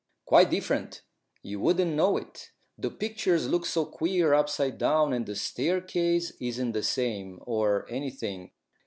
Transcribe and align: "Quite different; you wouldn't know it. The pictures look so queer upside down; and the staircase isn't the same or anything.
"Quite 0.25 0.49
different; 0.49 1.03
you 1.43 1.59
wouldn't 1.59 1.93
know 1.93 2.17
it. 2.17 2.49
The 2.75 2.89
pictures 2.89 3.47
look 3.47 3.67
so 3.67 3.85
queer 3.85 4.33
upside 4.33 4.79
down; 4.79 5.13
and 5.13 5.27
the 5.27 5.35
staircase 5.35 6.31
isn't 6.39 6.71
the 6.71 6.81
same 6.81 7.37
or 7.45 7.85
anything. 7.87 8.49